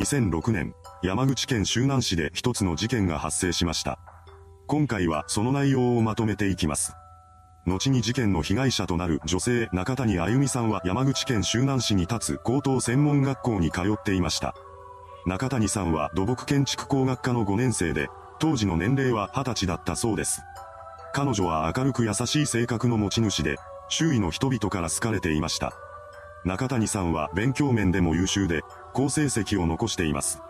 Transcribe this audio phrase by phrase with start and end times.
[0.00, 3.98] 2006年、山口県周南市で一つの事件が発生しました。
[4.68, 6.94] 今回はその内容をまとめていきます。
[7.66, 14.54] 後に事件の被害者となる女性中谷あゆみさんは山口県周南市に立つ高等専門学校に通っていました。
[15.26, 18.08] 中谷さんは土木建築工学科の5年生で、
[18.38, 20.42] 当時の年齢は20歳だったそうです。
[21.12, 23.56] 彼女は明るく優しい性格の持ち主で、
[23.88, 25.72] 周囲の人々から好かれていました。
[26.44, 28.62] 中谷さんは勉強面でも優秀で、
[28.98, 30.42] 好成績を残しています。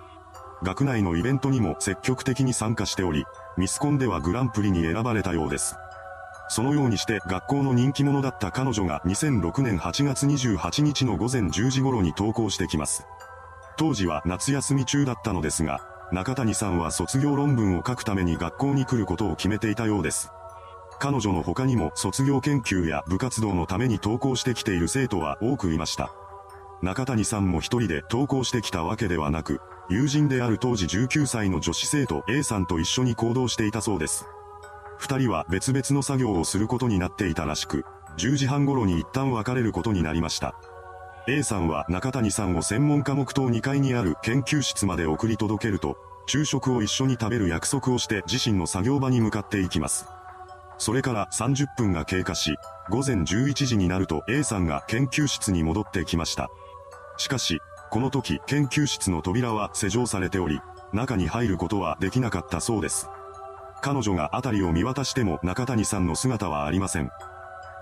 [0.63, 3.27] 学内のイベントにも積極的に参加しており、
[3.59, 5.77] ミスコンではグランプリに選ばれたようです。
[6.49, 13.07] そのようにして学校の人気者だった彼女が2006年8月28日の午前10時頃に登校してきます。
[13.77, 20.33] 当時は夏休み中だったのですが、中谷さんは卒業論文を書くために学校に来ることを決めていたようです。
[20.99, 26.11] 彼女の他にも卒業研究や部活動のために登校してきている生徒は多くいました。
[26.81, 29.61] 中谷さんも一人で登校してきたわけではなく、
[29.91, 34.27] 友人である当時19歳の女子生徒 A さんと一緒に行動していたそうです。
[34.99, 37.85] 二人は別々の作業をすることになっていたらしく、
[38.19, 40.55] 10時半頃に一旦別れることになりました。
[41.27, 50.07] A さんは中谷さんを専門科目棟2階にある研究室まで送り届けると、昼食を一緒に食べる約束をして自身の作業場に向かっていきます。
[50.79, 52.57] それから30分が経過し、
[52.89, 56.49] 午前11時になると A さんが研究室に戻ってきました。
[57.19, 60.61] しかし、この時研究室の扉は施錠されており、
[60.93, 63.09] 中に入ることはできなかったそうです。
[63.83, 67.11] 彼女が辺りを見渡しても中谷さんの姿はありません。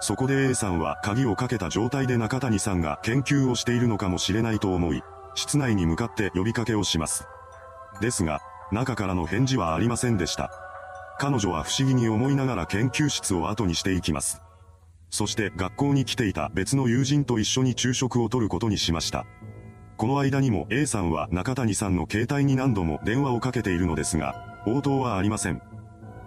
[0.01, 5.03] そこで A さんは鍵をかけた状態で中谷さんが研究をしているのかもしれないと思い、
[5.34, 7.27] 室内に向かって呼びかけをします。
[8.00, 8.41] ですが、
[8.73, 10.50] 中からの返事はありませんでした。
[11.19, 14.43] 彼女は不思議に思いながら研究室を後にしていきます。
[15.11, 19.27] そして学校に来ていた別の友人と一緒に昼食をとることにしました。
[19.97, 25.62] この間にも A さんは中谷さんの携帯に何度も電話をかけているのですが、応答はありません。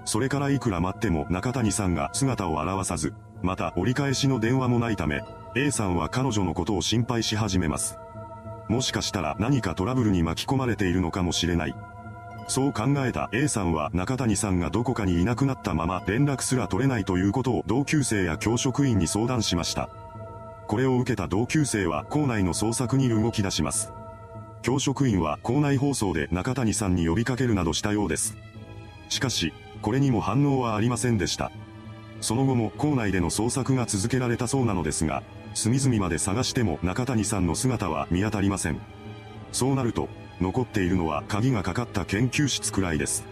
[0.06, 3.14] それからいくら待っても中谷さんが姿を現さず、
[3.44, 5.22] また折り返しの電話もないため、
[5.56, 7.98] A さんは彼女のことを心配し始めます。
[8.70, 11.76] もしかしたら何かトラブルに巻き込まれているのかもしれない。
[12.50, 19.88] そう考えた A さんは中谷さんがどこかにいなくなったまま連絡すら取れないということを同級生や教職員に相談しました。
[20.68, 23.94] これを受けた同級生は校内の捜索に動き出します。
[24.64, 28.36] 教職員は校内放送で中谷さんに呼びかけるなどしたようです。
[29.10, 31.52] しかし、これにも反応はありませんでした。
[32.20, 35.22] その後も校内での捜索が続けられたそうなのですが、
[35.54, 38.82] 隅々まで探しても中谷さんの姿は見当たりません。
[39.52, 40.10] そうなると、
[40.42, 43.26] 残っているのは鍵がかかった研究室くらいです。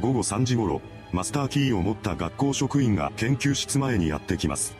[0.00, 0.80] 午後3時頃、
[1.12, 4.74] マスターキーを持った学校職員が研究室前にやってきます。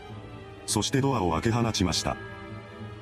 [0.66, 2.16] そしてドアを開け放ちました。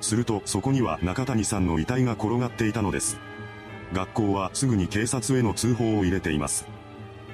[0.00, 3.18] するとそこには中谷さんの遺体が転がっていたのです。
[3.92, 6.66] 学校はすぐに警察への通報を入れています。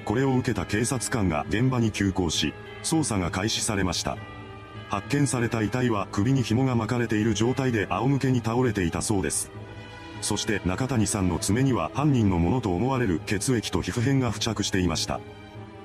[0.05, 2.53] これを受けた警察官が現場に急行し、
[2.83, 4.17] 捜査が開始されました。
[4.89, 9.51] 発見された遺体は首に紐が巻かれている状態で仰向けに倒れていたそうです。
[10.21, 15.19] そして中谷さんの爪には犯人のものと思われる血液と皮膚片が付着していました。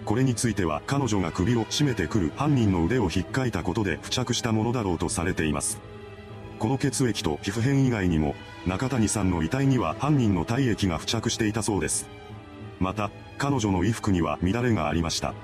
[0.05, 5.81] これについては彼女が首を絞めてくる犯人の腕を引っかいたことで付着したものだろうとされています。
[6.59, 8.35] この血液と皮膚片以外にも、
[8.67, 12.09] 中谷さんの遺体には犯人の体液が付着していたそうです。
[12.81, 15.35] また、彼女の衣服には乱れがありました。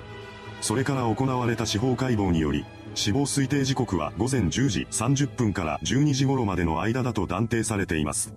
[0.61, 2.65] それから行われた司法解剖により、
[2.95, 8.35] 死亡推定時刻は午前10時30分から12時頃までの間だと断定されています。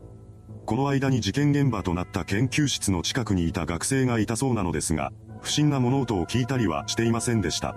[0.65, 7.75] この間に事件現場となった研究室の近くにいた学生がいたそうなのですが、不審な物音を聞いたりはしていませんでした。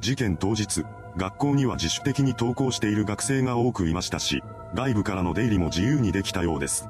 [0.00, 0.84] 事件当日、
[1.16, 4.44] 学校には自主的に登校している学生が多くいましたし、
[4.74, 6.88] 外部からの出入りも自由にできたようです。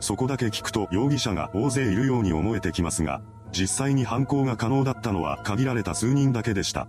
[0.00, 3.20] そこだけ聞くと容疑者が大勢いるように思えてきますが、
[3.52, 6.88] 実際に犯行が可能だったのは限られた数人だけでした。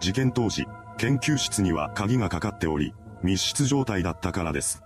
[0.00, 0.66] 事件当時、
[0.96, 4.82] 研究室には鍵がかかっており、密室状態だったからです。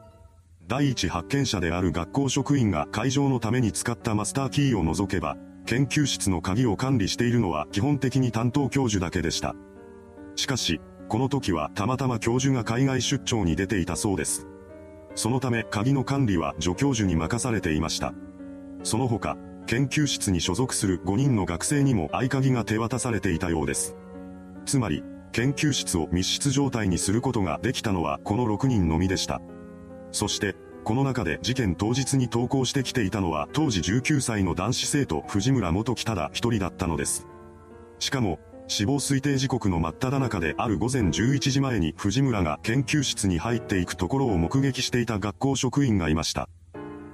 [0.67, 5.37] 第一発見者である学校職員が会場のために使ったマスターキーを除けば、
[5.67, 9.55] 研究室の鍵を管理しているのは基本的に担当教授だけでした。
[10.37, 14.47] しかし、この時はたまたま教授が海外出張に出ていたそうです。
[15.15, 18.15] そのため鍵の管理は助教授に任されていました。
[18.83, 19.37] その他、
[19.67, 23.97] 研究室に所属する5人の学生にも合鍵が手渡されていたようです。
[24.65, 25.03] つまり、
[25.33, 29.41] 研究室を密室状態にすることができたのはこの6人のみでした。
[30.13, 30.55] そして、
[30.85, 37.27] この中で事件当日に投稿してきていたのは当時19歳の男子生徒藤村元木ただ一人だったのです。
[37.99, 38.39] しかも、
[38.69, 46.49] 死亡推定時刻の真っ只中である午前11時前に藤村が研究室に入っていくところを目撃していた学校職員がいました。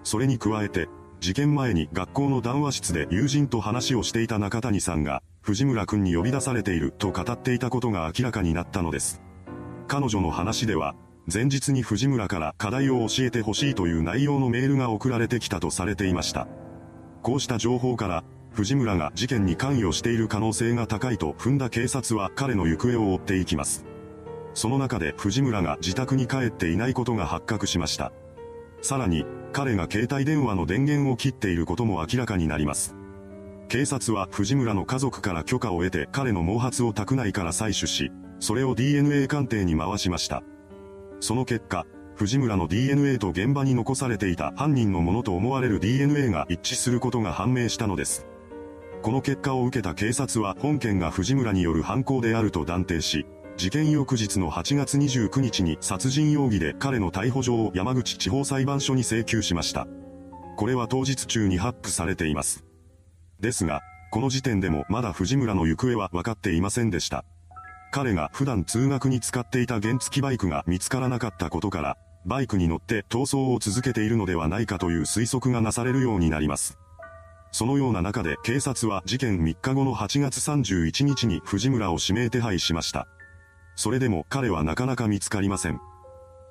[0.03, 0.89] それに加えて、
[1.21, 9.21] 事件前に学校の談話室で友人と話をしていた中谷さんが、藤村くんに呼び出されていると語っていたことが明らかになったのです。
[9.87, 10.95] 彼女の話では、
[11.32, 16.49] 前日に藤村から課題を教えてほしいという内容のメールが送られてきたとされていました。
[17.23, 23.85] こうした情報から、藤村が事件に関与している可能性が高いと踏んだ警察は彼の行方を追っていきます。
[24.55, 28.12] その中で藤村が自宅に帰っていないことが発覚しました。
[28.83, 32.97] さらに、彼が携帯電話の電源を切っていることも明らかになります。
[33.69, 38.11] 警察は藤村の家族から許可を得て彼の毛髪を宅内から採取し、
[38.41, 40.43] それを DNA 鑑定に回しました。
[41.21, 41.87] その結果、
[42.17, 48.27] 藤村の DNA と現場に残されていた犯人のものと思われる DNA が一致することが判明したのです。
[49.03, 53.25] この結果を受けた警察は本件が藤村による犯行であると断定し、
[53.57, 59.87] 事件翌日の8月29日に殺人容疑で彼の逮捕状を山口地方裁判所に請求しました。
[60.57, 62.65] これは当日中に発布されています。
[63.41, 63.81] ですが、
[64.11, 67.25] この時点でもまだ藤村の行方は分かっていませんでした。
[67.91, 76.79] 彼が普段通学に使っていた原付バイクが見つからなかったことから、バイクに乗って逃走を続けているのではないかという推測がなされるようになります。
[77.53, 83.09] そのような中で警察は事件3日後の8月31日に藤村を指名手配しました。
[83.75, 85.81] それでも彼はなかなか見つかりません。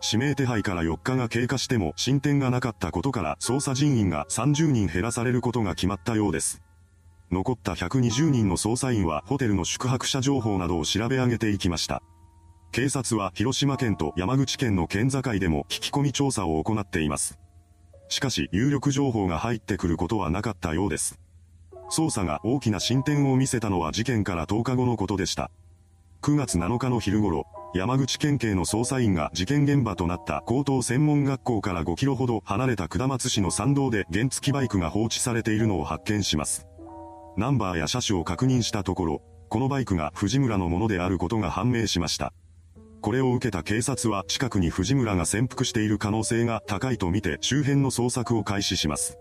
[0.01, 6.61] 指名手配から4日が経過しても進展がなかったことから捜査人員が30人減らされることが決まったようです。
[7.31, 12.01] 残った120人の捜査員はホテルの宿泊者情報などを調べ上げていきました。
[12.71, 17.39] 警察は広島県と山口県の県境でも聞き込み調査を行っています。
[18.09, 21.19] しかし有力情報が入ってくることはなかったようです。
[21.91, 25.51] 捜査が大きな進展を見せたのは事件から10日後のことでした。
[26.21, 36.68] 9月7日の昼頃、山口県警の捜査員が事件現場となった高等専門学校から5キロほど離れた下松市の山道で原付バイクが放置されているのを発見します。
[37.39, 42.33] ナンバーや車種を確認したところ、このバイクが藤村のものであることが判明しました。
[43.01, 49.17] これを受けた警察は近くに藤村が潜伏している可能性が高いとみて周辺の捜索を開始します。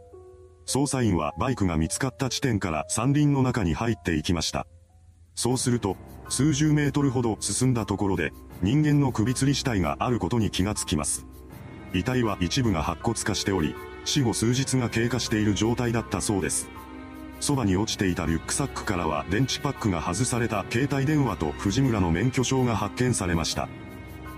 [0.66, 4.66] 捜査員はバイクが見つかった地点から山林の中に入っていきました。
[5.36, 5.96] そうすると、
[6.28, 8.32] 数十メートルほど進んだところで、
[8.62, 11.24] 人間の首吊り死体があることに気がつきます。
[11.94, 16.68] 遺体は一部が白骨化しており、死後数日が経過している状態だったそうです。
[17.40, 23.68] そばに落ちていたリュックサックからは電池パックが外された携帯電話と藤村の免許証が発見されました。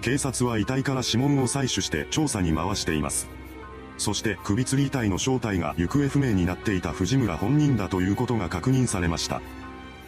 [0.03, 3.29] 警察は遺体から指紋を採取して調査に回しています。
[3.99, 9.43] そして首吊り遺体の正体が行方不明になっていた藤村本人だということが確認されました。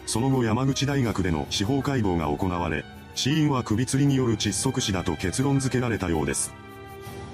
[0.05, 2.85] その後山口大学での司法解剖が行われ、
[3.15, 6.53] 死因は首吊りによる窒息死だと結論付けられたようです。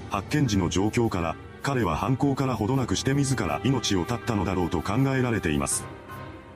[0.10, 5.86] 発見時の状況から、彼は犯行からほどなくして自ら命を絶ったのだろうと考えられています。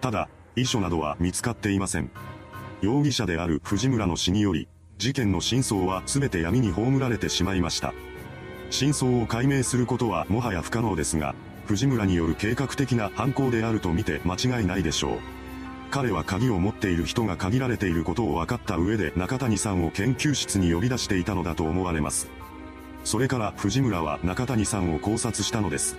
[0.01, 2.11] ただ、遺書などは見つかっていません。
[2.81, 4.67] 容疑者である藤村の死により、
[4.97, 7.93] 事件の真相は全て闇に葬られてしまいました。
[8.69, 11.35] 真相を解明することはもはや不可能ですが、
[11.65, 15.19] 藤村による計画的な犯行であると見て間違いないでしょう。
[15.91, 22.29] 彼は鍵を持っている人が限られていることを分かった上で中谷さんを研究室に呼び出していたのだと思われます。
[23.03, 25.97] それから藤村は中谷さんを考察したのです。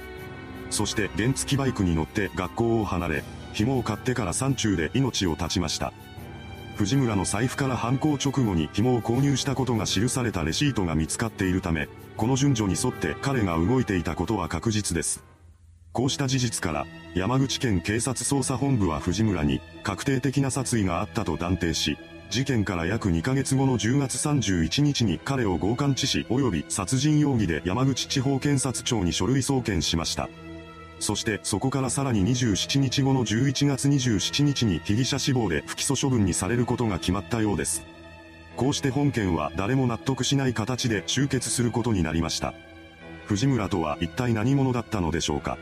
[0.70, 5.92] そして原付バイクに乗って学校を離れ、紐を買ってから山中で命を絶ちました。
[6.76, 15.22] 藤村の財布から犯行直後に紐を購入したことが記されたレシートが見つかっているため、この順序に沿って彼が動いていたことは確実です。
[15.92, 21.96] こうした事実から、山口県警察捜査本部は藤村に、確定的な殺意があったと断定し、
[22.30, 30.28] 事件から約2ヶ月後の10月31日に彼を強姦致死及び殺人容疑で山口地方検察庁に書類送検しました。
[31.00, 37.84] そしてそこからさらに27日後の11月27日に被疑者死亡で不起訴処分にされることが決まったようです。
[38.56, 42.54] こうして本件は誰も納得しない形で終結することになりました。
[43.26, 45.58] 藤村とは一体何者だったのでしょうか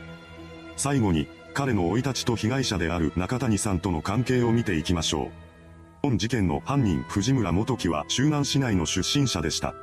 [0.75, 5.42] 最後に、彼の生い立ちと被害者である中谷さんとの関係を見ていきましょう。
[6.05, 9.73] 本事件の犯人藤村元樹は周南市内の出身者でした。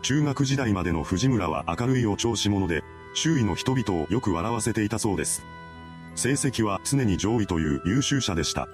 [0.00, 5.44] 中学時代までの藤村は明るいお調子者で、周囲の人々をよく笑わせていたそうです。
[6.14, 8.68] 成績は常に上位という優秀者でした。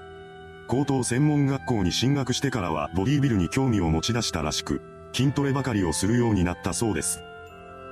[0.69, 4.81] 高等専門学校に進学してからはボディビルに興味を持ち出したらしく、
[5.13, 7.19] 筋トレばかりをするようになったそうです。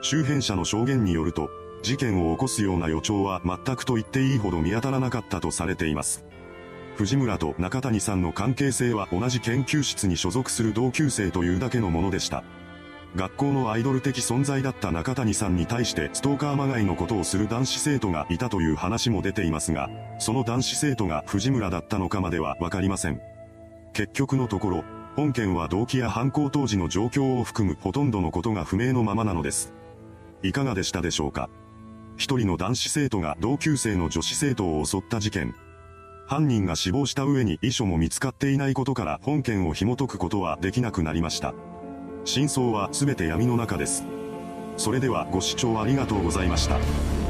[0.03, 1.51] 周辺者の証言によると、
[1.83, 6.25] 事件を起こすような予兆は全くと言っていいほど見当たらなかったとされています。
[6.97, 12.45] 藤村と中谷さんの関係性は同じ研究室に所属する同級生というだけのものでした。
[13.17, 23.21] 学校のアイドル的存在だった中谷さんに対してストーカーまがいのことをする男子生徒がいたという話も出ていますが、その男子生徒が藤村だったのかまではわかりません。
[23.93, 24.85] 結局のところ、
[25.15, 29.73] 本件は動機や犯行当時の状況を含むほとんどのことが不明のままなのです。
[30.43, 31.49] いかがでしたでしょうか？
[32.17, 35.55] 一人の男子生徒が同級生の女子生徒を襲った事件。
[36.27, 41.55] 犯人が死亡した上に遺書も見つかっていないことから本件を紐解くことはできなくなりました。
[42.25, 44.05] 真相は全て闇の中です。
[44.77, 47.24] それではご視聴ありがとうございました。